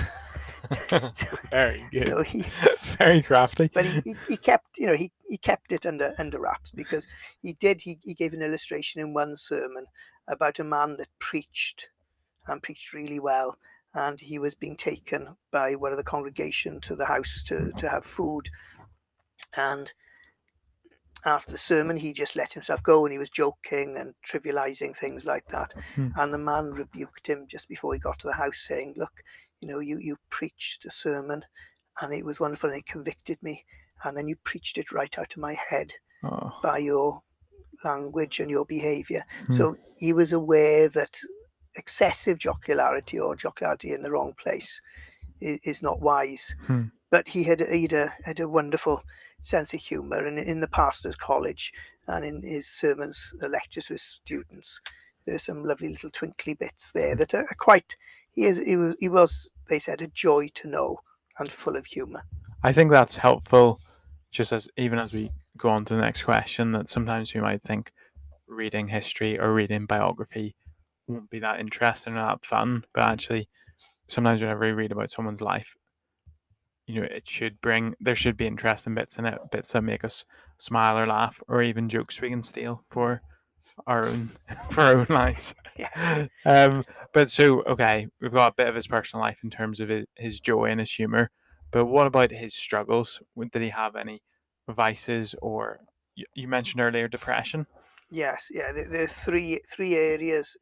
[1.50, 2.09] Very good.
[2.09, 2.42] So he
[2.98, 3.70] Very crafty.
[3.72, 7.07] but he, he, he kept you know he, he kept it under under wraps because
[7.42, 9.87] he did he, he gave an illustration in one sermon
[10.28, 11.88] about a man that preached
[12.46, 13.57] and preached really well
[13.94, 17.88] and he was being taken by one of the congregation to the house to, to
[17.88, 18.50] have food
[19.57, 19.92] and
[21.24, 25.26] after the sermon he just let himself go and he was joking and trivializing things
[25.26, 26.09] like that Hmm.
[26.16, 29.22] and the man rebuked him just before he got to the house saying look
[29.61, 31.42] you know you you preached a sermon
[32.01, 33.64] and it was wonderful and it convicted me
[34.05, 35.92] and then you preached it right out of my head
[36.25, 37.23] Oh, by your
[37.85, 39.25] language and your behavior.
[39.47, 39.53] Hmm.
[39.53, 41.16] so he was aware that
[41.77, 44.81] excessive jocularity or jocularity in the wrong place
[45.40, 46.57] is, is not wise.
[46.66, 46.87] Hmm.
[47.11, 49.03] but he had he'd a, had a wonderful
[49.42, 51.73] sense of humor and in the pastor's college
[52.09, 54.81] and in his sermons the lectures with students.
[55.25, 57.97] There are some lovely little twinkly bits there that are quite
[58.38, 60.98] he is he was, he was they said a joy to know
[61.38, 62.22] and full of humor
[62.62, 63.81] I think that's helpful.
[64.31, 67.62] Just as even as we go on to the next question, that sometimes we might
[67.62, 67.92] think
[68.46, 70.55] reading history or reading biography
[71.07, 73.48] won't be that interesting or that fun, but actually,
[74.09, 75.77] sometimes whenever we read about someone's life,
[76.87, 80.05] you know, it should bring there should be interesting bits in it, bits that make
[80.05, 80.24] us
[80.59, 83.22] smile or laugh, or even jokes we can steal for
[83.87, 84.31] our own
[84.71, 85.55] for our own lives.
[85.77, 86.27] Yeah.
[86.45, 86.85] Um.
[87.12, 90.41] But so okay, we've got a bit of his personal life in terms of his,
[90.41, 91.31] joy and his humor.
[91.71, 93.21] But what about his struggles?
[93.53, 94.23] Did he have any
[94.69, 95.81] vices or
[96.35, 97.67] you, mentioned earlier depression?
[98.11, 98.73] Yes, yeah.
[98.73, 100.57] There are three three areas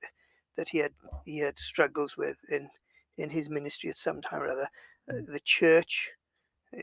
[0.57, 0.93] that he had
[1.25, 2.69] he had struggles with in
[3.17, 4.69] in his ministry at some time or other:
[5.09, 6.11] uh, the church,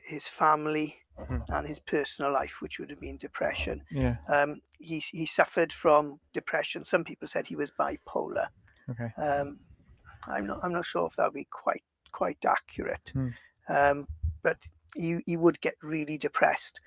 [0.08, 1.45] his family, Mhm.
[1.49, 3.84] and his personal life, which would have been depression.
[3.91, 4.17] Yeah.
[4.28, 6.84] Um, he he suffered from depression.
[6.84, 8.47] Some people said he was bipolar.
[8.89, 9.12] Okay.
[9.21, 9.60] Um,
[10.28, 13.12] I'm not I'm not sure if that would be quite quite accurate.
[13.13, 13.30] Hmm.
[13.69, 14.08] Um,
[14.41, 14.58] but
[14.95, 16.80] he, he would get really depressed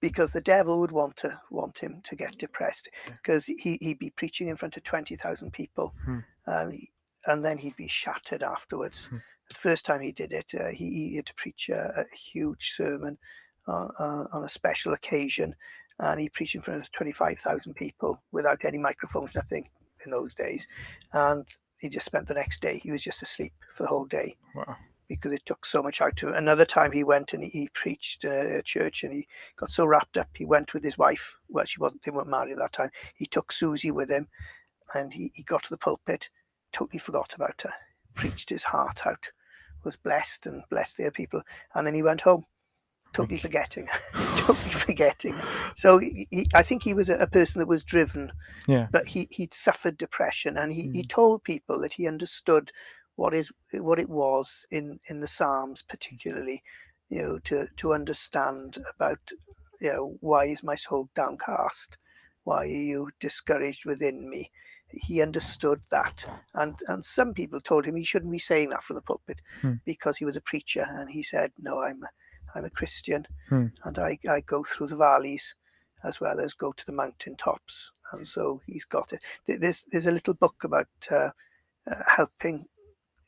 [0.00, 4.10] because the devil would want to want him to get depressed because he, he'd be
[4.10, 6.20] preaching in front of 20,000 people Hmm.
[6.46, 6.78] um,
[7.26, 9.06] and then he'd be shattered afterwards.
[9.06, 9.16] Hmm.
[9.48, 12.72] The first time he did it, uh, he, he had to preach a, a huge
[12.72, 13.18] sermon
[13.66, 15.54] on, on, on a special occasion
[16.00, 19.68] and he preached in front of 25,000 people without any microphones, nothing.
[20.04, 20.66] in those days,
[21.12, 21.46] and
[21.80, 22.80] he just spent the next day.
[22.82, 24.76] He was just asleep for the whole day Wow.
[25.08, 26.34] because it took so much out of him.
[26.34, 29.26] Another time he went and he, he preached in a, a church and he
[29.56, 30.28] got so wrapped up.
[30.34, 31.36] He went with his wife.
[31.48, 32.02] Well, she wasn't.
[32.04, 32.90] They weren't married at that time.
[33.14, 34.28] He took Susie with him,
[34.94, 36.30] and he, he got to the pulpit,
[36.72, 37.72] totally forgot about her,
[38.14, 39.30] preached his heart out,
[39.84, 41.42] was blessed and blessed the other people,
[41.74, 42.44] and then he went home,
[43.14, 43.88] totally forgetting,
[44.36, 45.36] totally forgetting.
[45.76, 48.32] So he, he, I think he was a, a person that was driven
[48.68, 48.88] Yeah.
[48.92, 51.08] but he he'd suffered depression and he, he Mm.
[51.10, 52.72] told people that he understood
[53.16, 56.62] what is what it was in in the psalms particularly
[57.10, 59.20] you know to to understand about
[59.80, 61.98] you know why is my soul downcast
[62.44, 64.52] why are you discouraged within me
[64.96, 68.96] he understood that and and some people told him he shouldn't be saying that from
[68.96, 69.74] the pulpit Hmm.
[69.84, 72.02] because he was a preacher and he said no i'm
[72.54, 73.66] i'm a christian Hmm.
[73.84, 75.54] and i i go through the valleys
[76.02, 80.06] as well as go to the mountain tops and so he's got it there's there's
[80.06, 81.30] a little book about uh,
[81.90, 82.66] uh, helping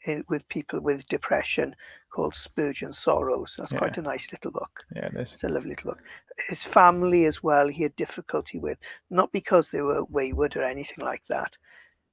[0.06, 1.74] in, with people with depression
[2.10, 3.54] called Spurgeon Sorrows.
[3.58, 4.84] That's quite a nice little book.
[4.94, 5.34] Yeah, this.
[5.34, 6.02] It's a lovely little book.
[6.48, 8.78] His family as well, he had difficulty with,
[9.10, 11.58] not because they were wayward or anything like that,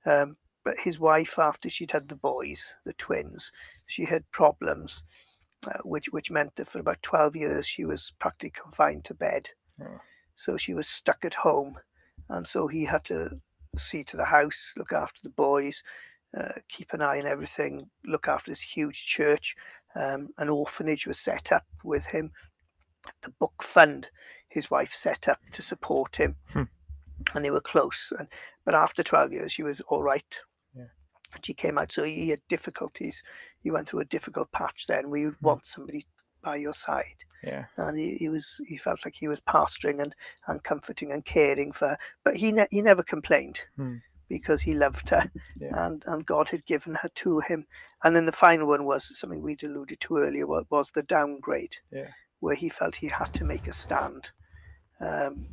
[0.06, 3.52] um, but his wife, after she'd had the boys, the twins,
[3.86, 5.04] she had problems,
[5.68, 9.52] uh, which which meant that for about twelve years she was practically confined to bed.
[9.82, 10.00] Oh.
[10.36, 11.80] So she was stuck at home,
[12.30, 13.42] and so he had to
[13.78, 15.84] see to the house, look after the boys,
[16.38, 19.56] uh, keep an eye on everything, look after this huge church.
[19.96, 22.32] Um, an orphanage was set up with him.
[23.22, 24.10] The book fund
[24.48, 26.64] his wife set up to support him, Hmm.
[27.36, 28.12] and they were close.
[28.18, 28.28] And,
[28.66, 30.40] but after 12 years, she was all right.
[30.76, 30.86] Yeah.
[31.44, 31.92] She came out.
[31.92, 33.22] So he had difficulties.
[33.62, 35.46] He went through a difficult patch then where you'd Hmm.
[35.46, 36.06] want somebody
[36.42, 37.66] by your side Yeah.
[37.78, 40.14] and he, he was he felt like he was pastoring and,
[40.46, 43.96] and comforting and caring for her but he ne- he never complained Hmm.
[44.30, 45.86] Because he loved her Yeah.
[45.86, 47.66] and and God had given her to him
[48.04, 51.78] and then the final one was something we'd alluded to earlier was, was the downgrade
[51.92, 52.10] Yeah.
[52.40, 54.32] where he felt he had to make a stand
[55.00, 55.48] um,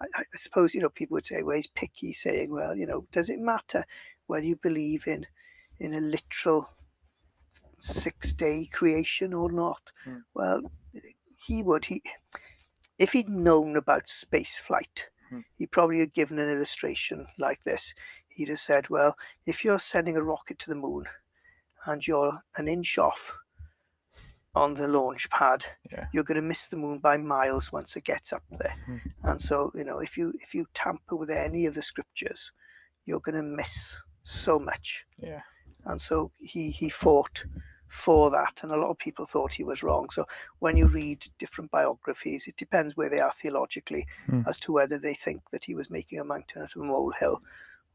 [0.00, 3.06] I, I suppose you know people would say well he's picky saying well you know
[3.12, 3.84] does it matter
[4.26, 5.26] whether you believe in
[5.78, 6.68] in a literal
[7.78, 10.18] six day creation or not Hmm.
[10.34, 10.62] well
[11.46, 12.02] he would he
[12.98, 15.08] if he'd known about space flight.
[15.56, 17.94] He probably had given an illustration like this
[18.28, 19.16] he'd have said well
[19.46, 21.04] if you're sending a rocket to the moon
[21.86, 23.36] and you're an inch off
[24.54, 26.06] on the launch pad Yeah.
[26.12, 28.96] you're going to miss the moon by miles once it gets up there Hmm.
[29.24, 32.52] and so you know if you if you tamper with any of the scriptures
[33.06, 35.42] you're going to miss so much Yeah.
[35.86, 37.44] and so he he fought
[37.92, 40.24] for that and a lot of people thought he was wrong so
[40.60, 44.40] when you read different biographies it depends where they are theologically Hmm.
[44.46, 47.42] as to whether they think that he was making a mountain out of a molehill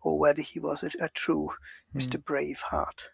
[0.04, 1.50] or whether he was a, a true
[1.94, 1.98] Hmm.
[1.98, 3.06] mr braveheart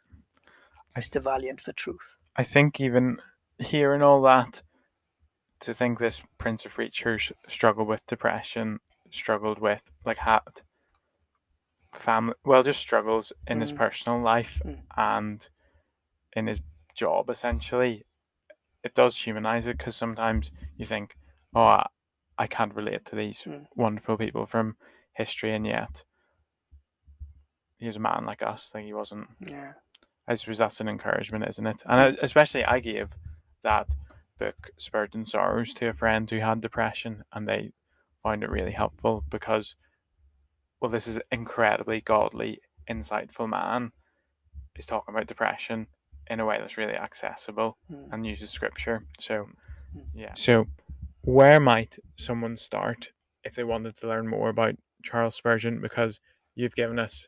[0.96, 3.20] I- mr valiant for truth I think even
[3.60, 4.64] hearing all that,
[5.60, 8.80] to think this Prince of Preachers struggled with depression,
[9.12, 10.62] struggled with like had
[11.92, 13.78] family, well, just struggles in his Mm.
[13.78, 14.82] personal life Mm.
[14.98, 15.50] and
[16.36, 16.60] in his
[16.94, 17.30] job.
[17.30, 18.06] Essentially,
[18.84, 21.16] it does humanize it because sometimes you think,
[21.56, 21.88] "Oh, I,
[22.38, 23.68] I can't relate to these Mm.
[23.76, 24.78] wonderful people from
[25.14, 26.04] history," and yet
[27.78, 28.72] he was a man like us.
[28.74, 29.74] Like he wasn't yeah
[30.28, 31.84] I suppose that's an encouragement, isn't it?
[31.86, 33.10] And I, especially, I gave
[33.64, 33.88] that
[34.38, 37.72] book Spurgeon's Sorrows to a friend who had depression, and they
[38.22, 39.76] found it really helpful because,
[40.80, 43.92] well, this is incredibly godly, insightful man
[44.78, 45.88] is talking about depression
[46.30, 48.10] in a way that's really accessible Mm.
[48.14, 49.06] and uses scripture.
[49.20, 49.48] So,
[49.96, 50.06] Mm.
[50.14, 50.34] yeah.
[50.34, 50.68] So,
[51.22, 53.12] where might someone start
[53.44, 55.80] if they wanted to learn more about Charles Spurgeon?
[55.82, 56.20] Because
[56.56, 57.28] you've given us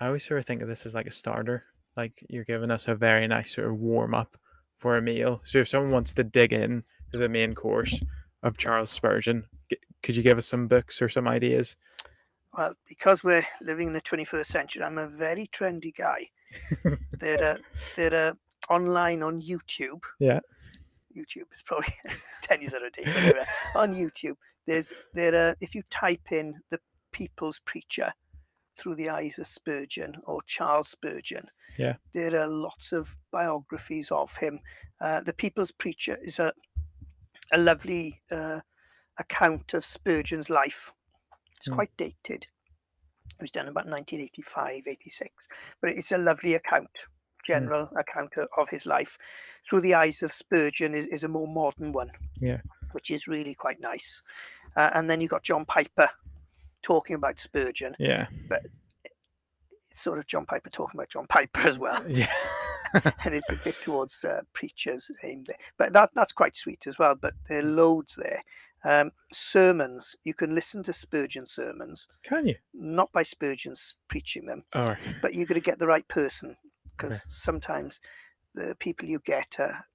[0.00, 1.64] I always sort of think of this as like a starter.
[1.96, 4.36] Like you're giving us a very nice sort of warm up
[4.76, 5.40] for a meal.
[5.44, 8.02] So if someone wants to dig in to the main course
[8.42, 9.46] of Charles Spurgeon,
[10.02, 11.76] could you give us some books or some ideas?
[12.52, 16.26] Well, because we're living in the 21st century, I'm a very trendy guy.
[17.20, 17.56] they're uh,
[17.96, 18.34] they're uh,
[18.72, 20.02] online on YouTube.
[20.18, 20.40] Yeah.
[21.16, 21.94] YouTube is probably
[22.42, 23.06] 10 years out of date.
[23.06, 23.44] anyway,
[23.76, 24.34] on YouTube,
[24.66, 26.80] there's there uh, if you type in the
[27.12, 28.10] People's Preacher
[28.76, 31.46] through the eyes of Spurgeon or Charles Spurgeon,
[31.78, 31.94] Yeah.
[32.12, 34.58] there are lots of biographies of him.
[35.00, 36.52] Uh, the People's Preacher is a
[37.52, 38.60] a lovely uh,
[39.18, 40.92] account of Spurgeon's life.
[41.56, 41.74] It's Mm.
[41.74, 42.46] quite dated.
[43.38, 45.48] It was done about 1985, 86,
[45.80, 46.88] but it's a lovely account,
[47.46, 49.18] general account of, of his life.
[49.68, 52.60] Through the eyes of Spurgeon is, is a more modern one, Yeah.
[52.92, 54.22] which is really quite nice.
[54.76, 56.08] Uh, and then you've got John Piper,
[56.82, 57.96] talking about Spurgeon.
[57.98, 58.26] Yeah.
[58.48, 58.62] But
[59.90, 62.00] it's sort of John Piper talking about John Piper as well.
[62.08, 62.32] Yeah.
[63.24, 65.56] and it's a bit towards uh, preachers aimed there.
[65.76, 67.16] But that that's quite sweet as well.
[67.20, 68.40] But there are loads there.
[68.84, 72.56] Um, sermons, you can listen to Spurgeon sermons, Can you?
[72.74, 74.98] not by Spurgeon's preaching them, All right.
[75.22, 76.56] but you've got to get the right person
[76.96, 77.22] because Okay.
[77.26, 78.00] sometimes
[78.54, 79.86] the people you get are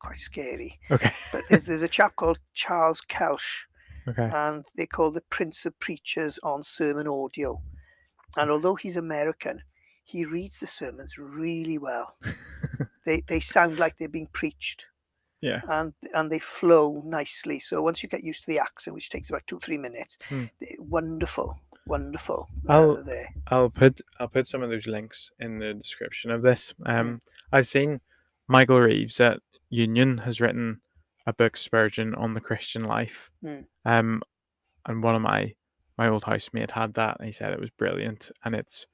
[0.00, 0.80] quite scary.
[0.90, 1.12] Okay.
[1.32, 3.66] But there's, there's a chap called Charles Kelsch,
[4.08, 4.28] Okay.
[4.32, 7.62] and they call the Prince of Preachers on sermon audio.
[8.36, 9.62] And although he's American,
[10.02, 12.16] he reads the sermons really well.
[13.06, 14.86] they they sound like they're being preached,
[15.42, 15.60] Yeah.
[15.68, 17.58] and and they flow nicely.
[17.58, 20.44] So once you get used to the accent, which takes about two three minutes, Hmm.
[20.62, 22.48] eh, wonderful, wonderful.
[22.68, 23.28] I'll- uh, there.
[23.48, 26.72] I'll put I'll put some of those links in the description of this.
[26.86, 27.18] Um,
[27.52, 28.00] I've seen
[28.48, 30.80] Michael Reeves at Union has written
[31.26, 33.30] a book Spurgeon on the Christian life.
[33.44, 33.64] Mm.
[33.84, 34.22] Um,
[34.86, 35.54] and one of my
[35.98, 38.30] my old housemate had that, and he said it was brilliant.
[38.44, 38.86] And it's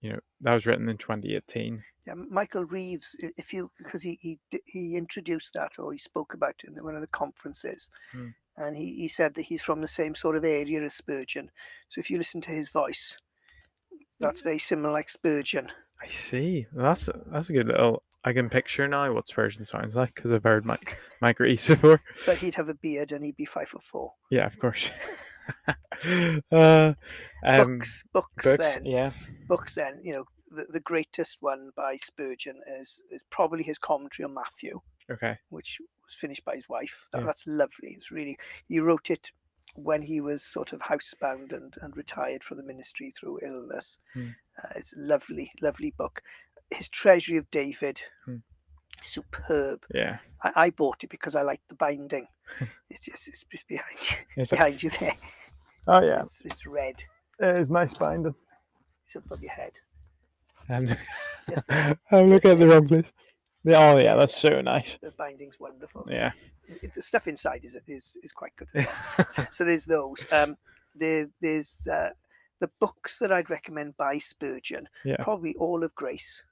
[0.00, 1.82] you know that was written in 2018.
[2.06, 6.54] Yeah, Michael Reeves, if you because he, he he introduced that or he spoke about
[6.62, 8.28] it in one of the conferences, Hmm.
[8.56, 11.50] and he, he said that he's from the same sort of area as Spurgeon.
[11.88, 13.18] So if you listen to his voice,
[14.20, 15.68] that's very similar like Spurgeon.
[16.00, 16.64] I see.
[16.72, 18.02] That's a, that's a good little.
[18.24, 22.02] I can picture now what Spurgeon sounds like because I've heard Mike Mike Reeves before.
[22.24, 24.12] But he'd have a beard and he'd be five foot four.
[24.30, 24.90] Yeah, of course.
[26.52, 26.94] uh,
[27.44, 28.74] um, books, books, books.
[28.74, 29.10] then, Yeah.
[29.48, 29.98] books then.
[30.02, 34.80] You know, the, the greatest one by Spurgeon is is probably his commentary on Matthew.
[35.08, 35.38] Okay.
[35.50, 37.06] which was finished by his wife.
[37.12, 37.26] That, Yeah.
[37.26, 37.90] That's lovely.
[37.96, 39.30] It's really he wrote it
[39.76, 43.98] when he was sort of housebound and, and retired from the ministry through illness.
[44.14, 44.30] Hmm.
[44.58, 46.22] Uh, it's a lovely, lovely book.
[46.74, 48.38] His Treasury of David, Hmm.
[49.02, 49.84] superb.
[49.94, 50.18] Yeah.
[50.42, 52.26] I, I bought it because I liked the binding.
[52.90, 54.56] it's, just, it's just behind you, Is it?
[54.56, 55.12] behind you there.
[55.86, 56.22] Oh It's- yeah.
[56.24, 57.04] it's, it's red.
[57.38, 58.34] It's nice binding.
[59.04, 59.72] It's above your head.
[61.48, 61.96] Just I'm
[62.28, 63.12] looking at the wrong place.
[63.68, 64.98] Oh yeah, that's so nice.
[65.02, 66.06] the binding's wonderful.
[66.10, 66.32] Yeah.
[66.68, 68.68] It- the stuff inside is is is quite good.
[68.74, 68.86] As
[69.18, 69.26] well.
[69.30, 70.26] so, so there's those.
[70.32, 70.56] Um,
[70.94, 72.10] there, there's uh,
[72.60, 74.88] the books that I'd recommend by Spurgeon.
[75.04, 75.16] Yeah.
[75.20, 76.42] Probably All of Grace.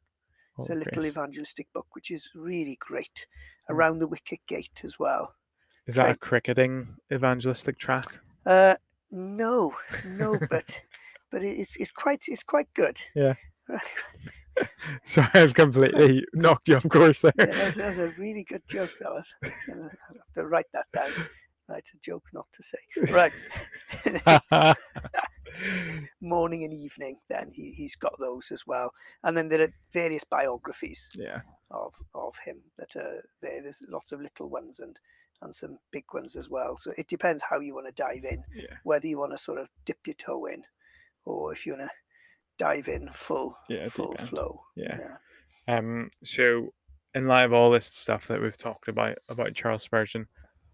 [0.59, 1.07] It's Oh, a little Grace.
[1.09, 3.27] evangelistic book, which is really great.
[3.69, 3.75] Mm.
[3.75, 5.35] Around the Wicket Gate as well.
[5.87, 8.21] Is that a cricketing evangelistic track?
[8.47, 8.77] Uh,
[9.11, 9.75] no,
[10.07, 10.81] no, but
[11.31, 13.01] but it's it's quite it's quite good.
[13.15, 13.35] Yeah.
[15.05, 17.33] Sorry, I've completely knocked you off course there.
[17.37, 18.93] Yeah, that, was, that was a really good joke.
[19.01, 19.35] That was.
[19.43, 21.11] I'll have to write that down.
[21.69, 22.79] Write a joke not to say.
[23.11, 23.33] Right.
[26.21, 27.17] Morning and evening.
[27.29, 28.91] Then he he's got those as well,
[29.23, 31.09] and then there are various biographies.
[31.15, 31.41] yeah.
[31.71, 33.63] of of him that are there.
[33.63, 34.99] There's lots of little ones and
[35.43, 36.77] and some big ones as well.
[36.79, 38.77] So it depends how you want to dive in, Yeah.
[38.85, 40.63] whether you want to sort of dip your toe in,
[41.25, 41.91] or if you want to
[42.59, 44.65] dive in full Yeah, full flow.
[44.77, 45.17] Yeah.
[45.69, 46.11] Um.
[46.23, 46.75] So,
[47.15, 50.27] in light of all this stuff that we've talked about about Charles Spurgeon,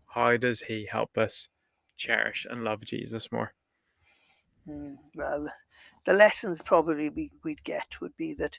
[0.07, 1.49] how does he help us
[1.97, 3.53] cherish and love Jesus more?
[4.69, 5.51] Mm, well,
[6.05, 8.59] the lessons probably we, we'd get would be that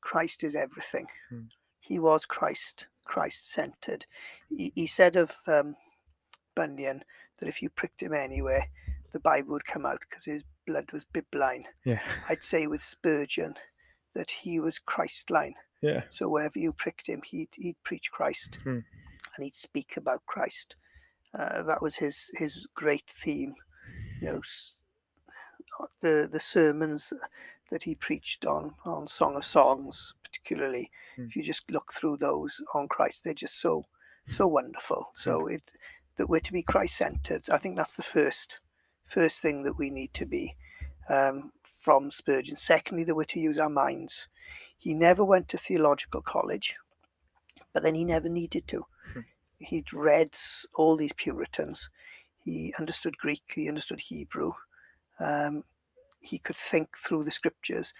[0.00, 1.06] Christ is everything.
[1.30, 1.42] Hmm.
[1.80, 4.06] He was Christ, Christ centered.
[4.48, 5.76] He, he said of um,
[6.54, 7.04] Bunyan
[7.38, 8.68] that if you pricked him anywhere,
[9.12, 11.64] the Bible would come out because his blood was bibline.
[11.84, 12.00] Yeah.
[12.28, 13.54] I'd say with Spurgeon
[14.14, 15.54] that he was Christ-line.
[15.80, 16.02] Yeah.
[16.10, 18.80] So wherever you pricked him, he'd, he'd preach Christ Hmm.
[19.34, 20.76] and he'd speak about Christ.
[21.32, 23.54] Uh, that was his his great theme.
[24.20, 24.40] You know,
[25.80, 27.12] uh, the the sermons
[27.70, 30.90] that he preached on on Song of Songs, particularly.
[31.16, 31.26] Hmm.
[31.28, 33.84] If you just look through those on Christ, they're just so
[34.26, 35.10] so wonderful.
[35.14, 35.62] So it
[36.16, 37.44] that we're to be Christ-centered.
[37.50, 38.58] I think that's the first
[39.08, 40.54] first thing that we need to be
[41.08, 42.56] um, from Spurgeon.
[42.56, 44.28] Secondly, that we're to use our minds.
[44.76, 46.76] He never went to theological college,
[47.72, 48.86] but then he never needed to.
[49.12, 49.20] Hmm.
[49.58, 50.30] He'd read
[50.74, 51.90] all these Puritans.
[52.44, 53.42] He understood Greek.
[53.54, 54.52] He understood Hebrew.
[55.18, 55.64] Um,
[56.20, 57.92] he could think through the scriptures,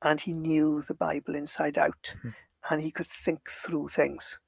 [0.00, 2.28] and he knew the Bible inside out, Hmm.
[2.70, 4.38] and he could think through things.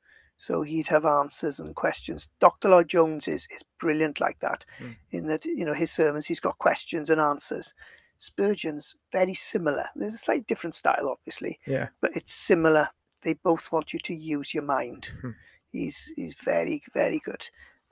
[0.46, 2.28] So he'd have answers and questions.
[2.38, 2.68] Dr.
[2.68, 4.90] Lloyd Jones is, is brilliant like that, Hmm.
[5.10, 7.72] in that you know his sermons he's got questions and answers.
[8.18, 9.86] Spurgeon's very similar.
[9.96, 11.88] There's a slightly different style, obviously, Yeah.
[12.02, 12.90] but it's similar.
[13.22, 15.06] They both want you to use your mind.
[15.22, 15.30] Hmm.
[15.72, 17.48] He's he's very very good.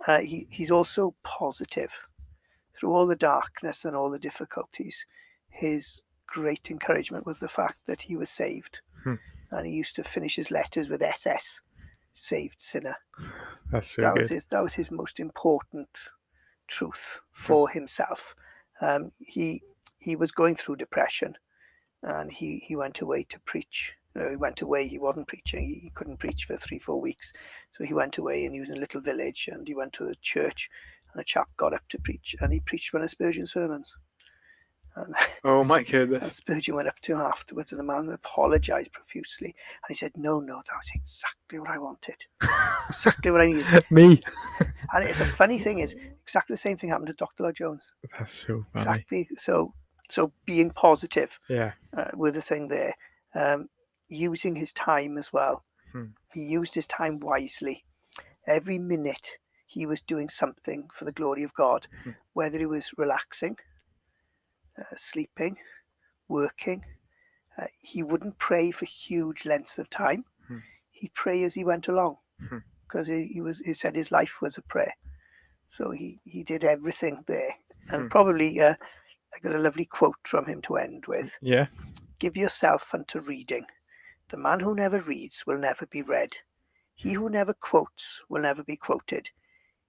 [0.06, 2.06] Uh, he he's also positive
[2.76, 5.06] through all the darkness and all the difficulties.
[5.48, 9.14] His great encouragement was the fact that he was saved, Hmm.
[9.50, 11.60] and he used to finish his letters with SS,
[12.12, 12.96] saved sinner.
[13.70, 14.20] That's so that good.
[14.20, 15.88] was his that was his most important
[16.66, 18.34] truth for himself.
[18.80, 19.62] Um, he
[20.00, 21.34] he was going through depression,
[22.02, 23.96] and he he went away to preach.
[24.14, 24.88] He went away.
[24.88, 25.64] He wasn't preaching.
[25.64, 27.32] He couldn't preach for three four weeks,
[27.70, 30.04] so he went away and he was in a little village and he went to
[30.04, 30.68] a church,
[31.12, 33.94] and a chap got up to preach and he preached one of Spurgeon's sermons.
[34.96, 35.14] And
[35.44, 36.36] Oh my and goodness.
[36.36, 39.46] Spurgeon went up to him afterwards, and the man apologised profusely.
[39.48, 42.16] And he said, "No, no, that was exactly what I wanted,
[42.88, 44.22] exactly what I needed." Me.
[44.92, 47.42] And it's a funny thing is exactly the same thing happened to Dr.
[47.44, 47.90] Lloyd Jones.
[48.18, 49.00] That's so funny.
[49.00, 49.26] Exactly.
[49.36, 49.74] So,
[50.08, 51.72] so being positive Yeah.
[51.96, 52.94] uh, were the thing there.
[53.34, 53.68] Um,
[54.08, 55.64] using his time as well.
[55.92, 56.08] Hmm.
[56.34, 57.84] He used his time wisely.
[58.46, 62.10] Every minute he was doing something for the glory of God, Hmm.
[62.34, 63.56] whether he was relaxing,
[64.78, 65.58] uh, sleeping,
[66.28, 66.84] working.
[67.58, 70.24] Uh, he wouldn't pray for huge lengths of time.
[70.48, 70.58] Hmm.
[70.90, 72.16] He'd pray as he went along
[72.48, 72.58] Hmm.
[72.86, 74.94] because he, he was he said his life was a prayer.
[75.68, 77.54] So he, he did everything there.
[77.90, 78.08] And Hmm.
[78.08, 78.74] probably uh,
[79.34, 81.36] I got a lovely quote from him to end with.
[81.40, 81.66] Yeah.
[82.18, 83.66] Give yourself unto reading.
[84.30, 86.36] The man who never reads will never be read.
[86.94, 89.30] He who never quotes will never be quoted.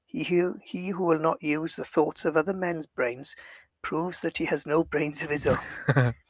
[0.06, 3.36] He who, he who will not use the thoughts of other men's brains
[3.84, 6.14] proves that he has no brains of his own.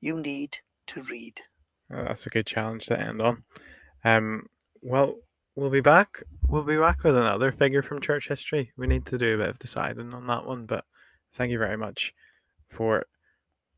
[0.00, 1.42] You need to read.
[1.94, 3.44] Uh, That's a good challenge to end on.
[4.04, 4.46] Um,
[4.80, 5.14] well,
[5.54, 6.24] we'll be back.
[6.48, 8.72] We'll be back with another figure from church history.
[8.76, 10.84] We need to do a bit of deciding on that one, but
[11.34, 12.12] thank you very much
[12.66, 13.06] for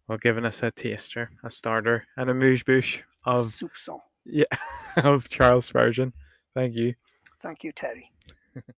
[0.08, 3.98] well giving us a taster, a starter, and a mouche bouche of Soupçon.
[4.24, 4.44] yeah
[4.96, 6.14] of Charles Spurgeon.
[6.54, 6.94] Thank you.
[7.40, 8.10] Thank you, Terry.